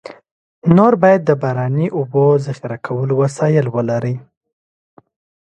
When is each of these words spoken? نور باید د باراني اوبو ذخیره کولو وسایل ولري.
نور 0.75 0.93
باید 1.03 1.21
د 1.25 1.31
باراني 1.41 1.87
اوبو 1.97 2.23
ذخیره 2.45 2.77
کولو 2.85 3.13
وسایل 3.23 3.65
ولري. 3.75 4.15